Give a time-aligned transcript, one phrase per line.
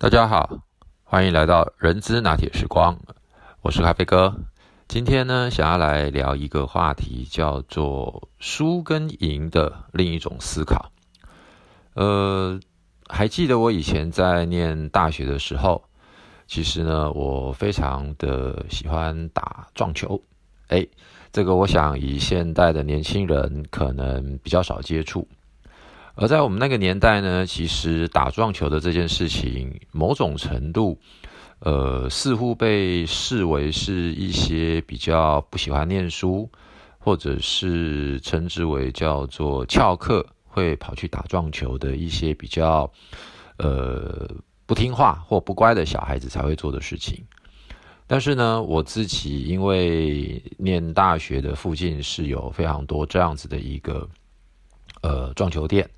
[0.00, 0.60] 大家好，
[1.02, 2.96] 欢迎来到人资拿铁时光，
[3.62, 4.32] 我是咖啡哥。
[4.86, 10.92] 今天呢，想要来聊一个话题，叫做输跟赢的另一种思考。
[11.94, 12.60] 呃，
[13.08, 15.82] 还记得我以前在念大学的时候，
[16.46, 20.22] 其实呢，我非常的喜欢打撞球。
[20.68, 20.86] 哎，
[21.32, 25.26] 这个我想以现代的年轻人可能比较少接触。
[26.20, 30.98] 而在我们那个年代呢，其实打撞球的这件事情，某种程度，
[31.60, 36.50] 呃，似乎被视为是一些比较不喜欢念书，
[36.98, 42.90] 或者是称之为叫做翘课，会跑去打撞球的一些比较，
[43.58, 44.28] 呃，
[44.66, 47.24] 不听话或不乖的小孩子才会做的事情。
[48.08, 54.08] 但是呢，我自己因为念大学的附近是有非常多这样子的一个，
[55.02, 55.88] 呃，撞球店。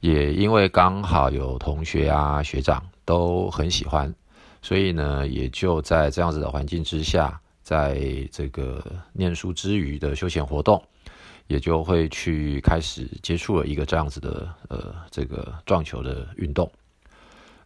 [0.00, 4.14] 也因为刚好有同学啊学长都很喜欢，
[4.60, 7.98] 所以呢，也就在这样子的环境之下，在
[8.30, 10.80] 这个念书之余的休闲活动，
[11.46, 16.70] 也就会去开始接触了一个这样子的呃这个撞球的运动。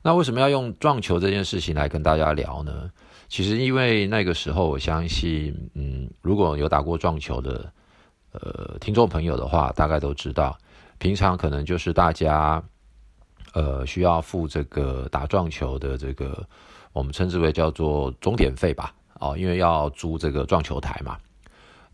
[0.01, 2.89] 那为什么要用撞球这件事情来跟大家聊呢？
[3.29, 7.71] 其实因为那个时候，我相信，嗯，如果有打过撞球的
[8.33, 10.57] 呃听众朋友的话，大概都知道。
[11.01, 12.63] 平常可能就是大家，
[13.55, 16.47] 呃，需要付这个打撞球的这个，
[16.93, 21.17] 我们称之为叫做钟点费吧，哦，因为要租这个撞球台嘛，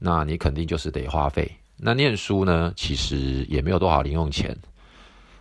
[0.00, 1.48] 那你肯定就是得花费。
[1.76, 4.54] 那念书呢，其实也没有多少零用钱。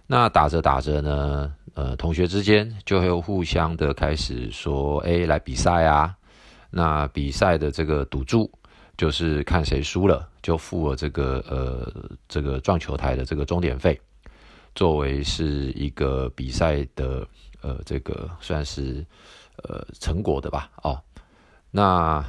[0.05, 6.16] 那打着打着呢，呃，同学之间就会互相的开始说，哎，来比赛啊。
[6.69, 8.52] 那比赛的这个赌注。
[8.97, 11.91] 就是看谁输了，就付了这个呃
[12.27, 13.99] 这个撞球台的这个终点费，
[14.73, 17.27] 作为是一个比赛的
[17.61, 19.05] 呃这个算是
[19.63, 21.02] 呃成果的吧哦。
[21.71, 22.23] 那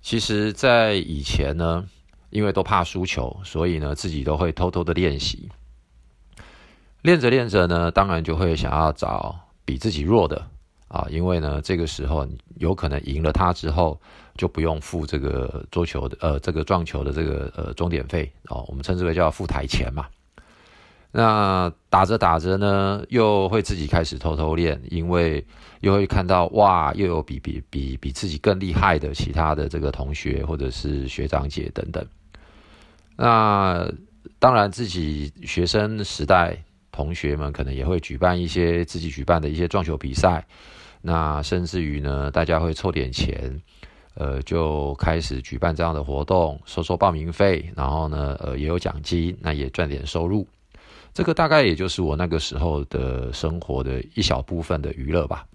[0.00, 1.84] 其实，在以前呢，
[2.30, 5.50] 因为都怕输球，所以呢自己都会偷偷的练习，
[7.02, 10.46] 练着练着呢，当然就会想要找比自己弱的。
[10.88, 12.26] 啊，因为呢，这个时候
[12.56, 14.00] 有可能赢了他之后，
[14.40, 20.06] 就不用付这个桌球的呃这个撞球的这个呃终点费哦，我们称之为叫付台钱嘛。
[21.12, 25.44] 那打着打着呢，又会自己开始偷偷练，因为
[25.80, 32.02] 又会看到哇，又有比比比比自己更厉害的其他的这个同学或者是学长姐等等。
[33.14, 33.92] 那
[34.38, 36.56] 当然，自己学生时代
[36.90, 40.46] 同学们可能也会举办一些自己举办的一些撞球比赛。
[41.02, 43.60] 那甚至于呢，大家会凑点钱，
[44.20, 50.46] 呃，就开始举办这样的活动，收收报名费，然后呢，呃，也有奖金，那也赚点收入。
[51.14, 55.46] 这个大概也就是我那个时候的生活的一小部分的娱乐吧。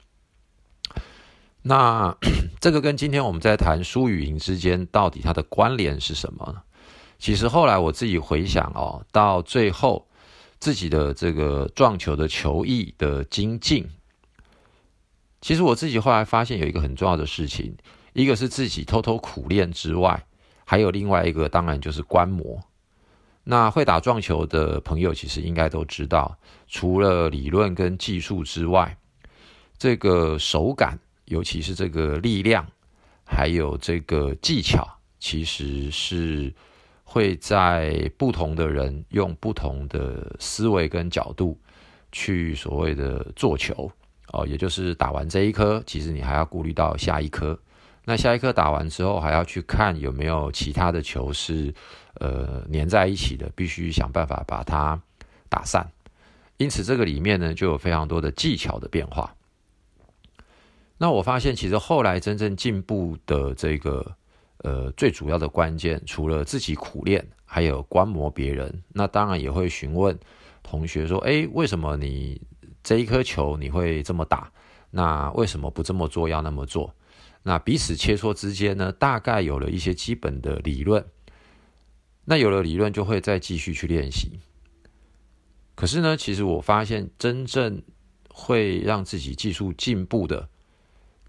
[1.61, 2.17] 那
[2.59, 6.59] 这个跟今天我们在谈输与赢之间到底它的关联是什么呢？
[7.19, 10.07] 其实后来我自己回想哦，到最后
[10.59, 13.87] 自己的这个撞球的球艺的精进。
[15.39, 17.77] 其实我自己后来发现有一个很重要的事情，
[18.15, 20.25] 一个是自己偷偷苦练之外，
[20.63, 22.57] 还有另外一个当然就是观摩。
[23.43, 26.33] 那会打撞球的朋友其实应该都知道，
[26.65, 28.97] 除了理论跟技术之外，
[29.77, 32.65] 这个手感，尤其是这个力量，
[33.25, 34.87] 还有这个技巧，
[35.19, 36.53] 其实是
[37.03, 41.59] 会在不同的人用不同的思维跟角度
[42.13, 43.91] 去所谓的做球。
[44.31, 47.59] 哦，也就是打完这一颗，其实你还要顾虑到下一颗。
[48.05, 51.73] 那下一颗打完之后，还要去看有没有其他的球是
[52.15, 55.01] 呃粘在一起的，必须想办法把它
[55.49, 55.91] 打散。
[56.57, 59.35] 因此，这个里面呢就有非常多的技巧的变化。
[60.97, 64.15] 那我发现，其实后来真正进步的这个
[64.59, 68.83] 呃最主要的关键，除了自己苦练，还有观摩别人。
[68.93, 70.17] 那当然也会询问
[70.63, 72.41] 同学说：“哎，为什么你？”
[72.85, 74.51] 这一颗球你会这么打，
[74.91, 76.93] 那为什么不这么做要那么做？
[77.47, 81.05] 那彼此切磋之间呢，大概有了一些基本的理论。
[82.23, 84.39] 那有了理论，就会再继续去练习。
[85.75, 87.83] 可是呢，其实我发现真正
[88.29, 90.49] 会让自己技术进步的，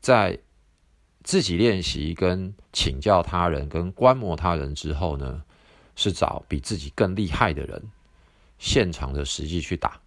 [0.00, 0.38] 在
[1.22, 5.42] 自己练习、跟请教他人、跟观摩他人之后呢，
[5.96, 7.90] 是找比自己更厉害的人，
[8.58, 10.00] 现场的实际去打。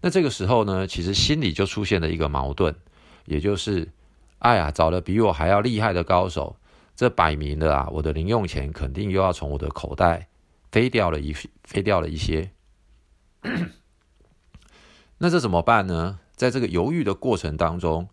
[0.00, 2.74] 那这个时候呢，其实心里就出现了一个矛盾，
[3.26, 3.88] 也就是，
[4.42, 6.56] 哎呀，找了比我还要厉害的高手，
[6.96, 10.26] 这摆明了啊，我的零用钱肯定又要从我的口袋
[10.72, 12.50] 飞掉了一飞掉了一些。
[15.18, 16.18] 那这怎么办呢？
[16.34, 18.08] 在这个犹豫的过程当中，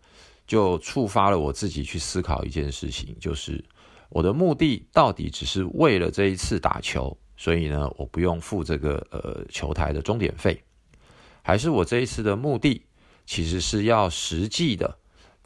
[0.45, 3.65] 就触发了我自己去思考一件事情，就是
[4.09, 10.61] 我的目的到底只是为了这一次打球，所以呢，我不用付这个呃球台的终点费，
[11.41, 12.85] 还是我这一次的目的
[13.25, 14.98] 其实是要实际的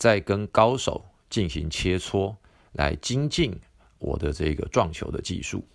[0.04, 2.36] 在跟高手进行切磋，
[2.74, 3.58] 来精进
[4.00, 5.66] 我的这个撞球的技术。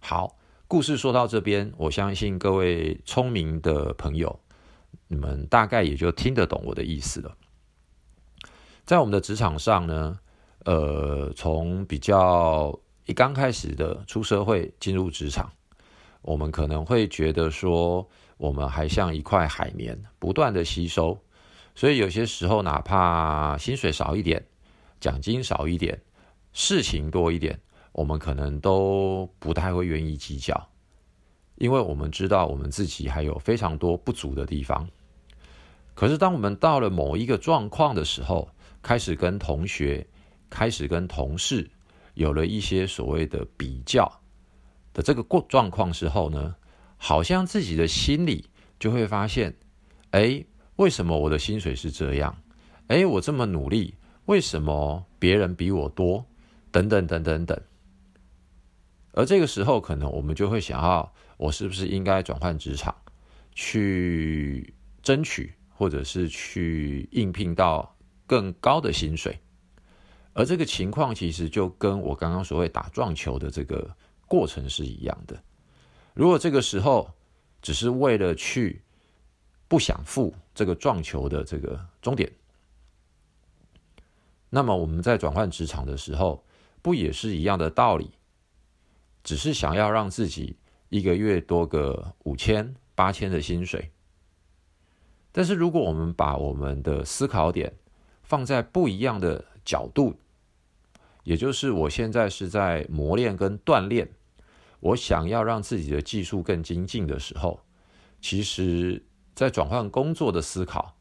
[0.00, 4.40] 好，故事说到这边，我相信各位聪明的朋友，
[5.08, 7.36] 你们大概也就听得懂我的意思了。
[8.86, 10.18] 在我们的职场上呢，
[10.64, 15.52] 呃，从比较一刚开始的出社会进入职场，
[16.22, 18.08] 我们可能会觉得说，
[18.38, 21.20] 我们还像一块海绵，不断的吸收，
[21.76, 24.44] 所以有些时候哪怕薪水少一点，
[24.98, 25.96] 奖金少一点，
[26.52, 27.56] 事情多一点。
[27.92, 30.68] 我们可能都不太会愿意计较，
[31.54, 34.86] 因为我们知道我们自己还有非常多不足的地方。
[35.94, 38.46] 可是，当我们到了某一个状况的时候，
[38.82, 40.06] 开始跟同学、
[40.50, 41.70] 开始跟同事
[42.12, 44.20] 有了一些所谓的比较
[44.92, 46.54] 的这个过状况之后呢，
[46.98, 48.44] 好像自己的心里
[48.78, 49.56] 就会发现：
[50.10, 50.44] 哎，
[50.76, 52.36] 为什么我的薪水是这样？
[52.88, 53.94] 哎，我这么努力，
[54.26, 56.24] 为什么别人比我多？
[56.70, 57.58] 等等等等等。
[59.12, 62.94] 而这个时候，可能我们就会想要，我是不是应该转换职场，
[63.52, 67.96] 去争取，或者是去应聘到
[68.26, 69.38] 更高的薪水？
[70.34, 73.90] 而这个情况其实就跟我刚刚所谓打撞球的这个
[74.26, 75.42] 过程是一样的。
[76.12, 77.10] 如果这个时候
[77.62, 78.82] 只是为了去
[79.68, 82.32] 不想付这个撞球的这个终点，
[84.50, 86.44] 那么我们在转换职场的时候，
[86.82, 88.10] 不也是一样的道理？
[89.24, 90.56] 只是想要让自己
[90.88, 93.90] 一个月多个五千八千的薪水，
[95.32, 97.74] 但是如果我们把我们的思考点
[98.22, 100.14] 放在不一样的角度，
[101.24, 104.08] 也就是我现在是在磨练跟锻炼，
[104.78, 107.58] 我想要让自己的技术更精进的时候，
[108.20, 109.04] 其实，
[109.36, 110.96] 在转换工作的思考，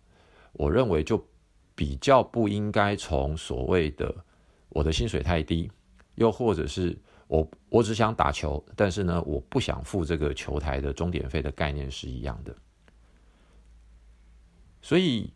[0.53, 1.25] 我认为就
[1.73, 4.13] 比较不应该从所谓的
[4.69, 5.71] 我的薪水太低，
[6.13, 6.95] 又或者是。
[7.27, 12.55] 我我只想打球，但是呢，我不想付这个球台的终点费的概念是一样的。
[14.79, 15.33] 所以，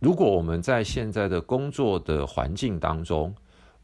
[0.00, 3.32] 如果我们在现在的工作的环境当中，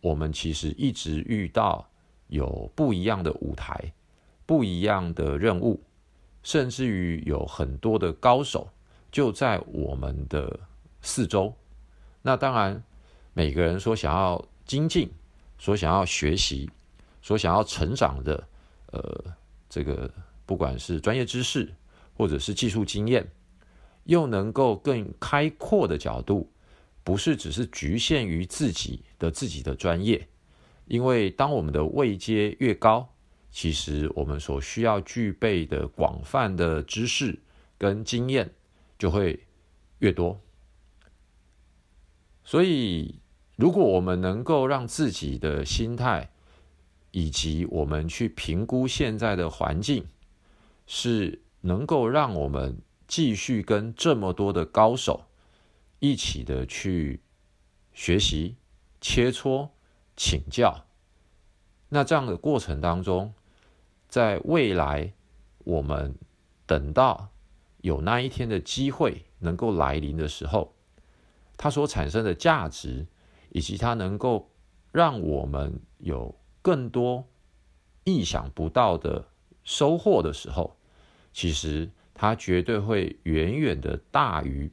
[0.00, 1.88] 我们其实一直遇到
[2.26, 3.92] 有不一样的舞台、
[4.44, 5.80] 不一样的任务，
[6.46, 8.68] 甚至于有很多的高手
[9.10, 10.60] 就在我们的
[11.02, 11.52] 四周。
[12.22, 12.80] 那当然，
[13.32, 15.10] 每个人所想要精进、
[15.58, 16.70] 所想要学习。
[17.20, 18.46] 所想要成长的，
[18.92, 19.24] 呃，
[19.68, 20.08] 这个
[20.44, 21.74] 不管是专业知识
[22.16, 23.28] 或者是技术经验，
[24.04, 26.48] 又能够更开阔的角度，
[27.02, 30.28] 不是只是局限于自己的自己的专业，
[30.86, 33.08] 因为当我们的位阶越高，
[33.50, 37.38] 其实我们所需要具备的广泛的知识
[37.78, 38.52] 跟经验
[38.98, 39.46] 就会
[39.98, 40.40] 越多。
[42.44, 43.20] 所以，
[43.56, 46.30] 如果我们能够让自己的心态，
[47.10, 50.06] 以及我们去评估现在的环境，
[50.86, 52.78] 是能够让我们
[53.08, 55.24] 继续跟这么多的高手
[55.98, 57.20] 一起的去
[57.92, 58.56] 学习、
[59.00, 59.70] 切磋、
[60.14, 60.85] 请教。
[61.88, 63.34] 那这样的过程当中，
[64.08, 65.12] 在未来
[65.64, 66.14] 我们
[66.66, 67.28] 等到
[67.78, 70.74] 有那一天的机会能够来临的时候，
[71.56, 73.06] 它所产生的价值，
[73.50, 74.50] 以及它能够
[74.90, 76.34] 让我们有。
[76.66, 77.24] 更多
[78.02, 79.28] 意想不到的
[79.62, 80.76] 收获的时候，
[81.32, 84.68] 其实它绝对会远远的大于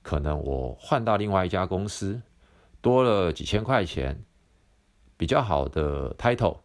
[0.00, 2.22] 可能我换到另外一家公司
[2.80, 4.24] 多了几千块钱
[5.18, 6.60] 比较好的 title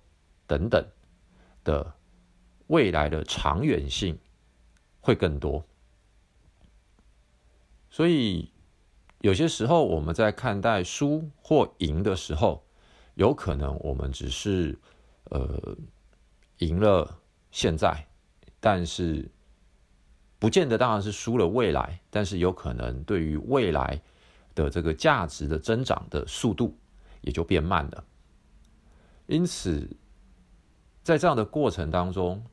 [0.47, 0.87] 等等
[1.65, 1.93] 的
[2.67, 4.17] 未来的长远性
[5.01, 5.65] 会更多。
[7.89, 8.49] 所以
[9.19, 12.63] 有些时候我们在看待输或赢的时候。
[13.15, 14.75] 有可能我们只是
[15.25, 15.77] 呃
[16.57, 17.19] 赢了
[17.51, 18.07] 现在，
[18.59, 19.29] 但是
[20.39, 24.01] 不见得当然是输了未来，但是有可能对于未来
[24.55, 26.75] 的这个价值的增长的速度
[27.21, 28.03] 也就变慢了。
[29.33, 29.89] 因此，
[31.03, 32.43] 在这样的过程当中，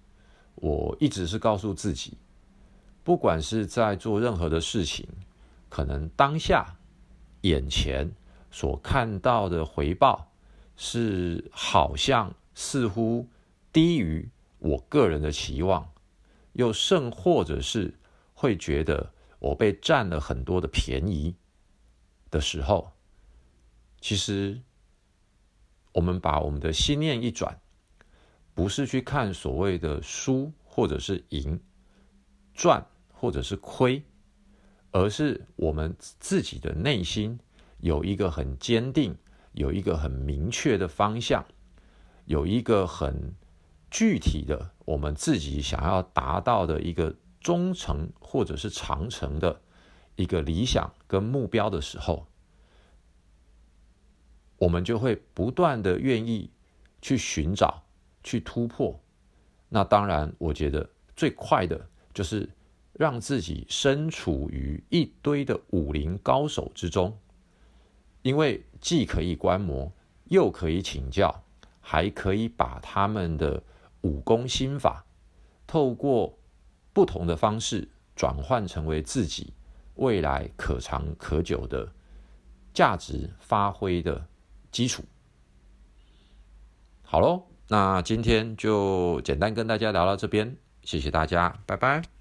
[0.54, 2.16] 我一直是告诉自己，
[3.04, 5.06] 不管是在做任何的事情，
[5.68, 6.78] 可能当下
[7.42, 8.10] 眼前
[8.50, 10.26] 所看到的回报。
[10.82, 13.28] 是好像似乎
[13.70, 14.26] 低于
[14.58, 15.86] 我个人的期望，
[16.54, 17.92] 又甚或者是
[18.32, 21.36] 会觉得我被占了很多的便宜
[22.30, 22.92] 的时候，
[24.00, 24.58] 其实
[25.92, 27.60] 我们把我们的心念一转，
[28.54, 31.60] 不是去看所谓的输或者是赢、
[32.54, 34.02] 赚或者是亏，
[34.90, 37.38] 而是我们自己的内心
[37.78, 39.16] 有一个很坚定、
[39.52, 41.44] 有一个很明确的方向，
[42.24, 43.34] 有一个很
[43.90, 47.16] 具体的我们自己想要达到的一个。
[47.42, 49.62] 中程或者是长程的
[50.14, 52.26] 一个理想跟目标的时候，
[54.60, 56.48] 我们就会不断的愿意
[57.00, 57.82] 去寻找、
[58.22, 59.00] 去突破。
[59.68, 62.48] 那当然，我觉得最快的就是
[62.92, 67.18] 让自己身处于一堆的武林高手之中，
[68.22, 69.90] 因为既可以观摩，
[70.26, 71.42] 又可以请教，
[71.80, 73.62] 还可以把他们的
[74.02, 75.04] 武功心法
[75.66, 76.36] 透过。
[76.92, 79.52] 不同的方式转换成为自己
[79.94, 81.88] 未来可长可久的
[82.74, 84.26] 价值发挥的
[84.70, 85.04] 基础。
[87.02, 92.19] 好喽，那今天就简单跟大家聊到这边，谢谢大家，拜拜。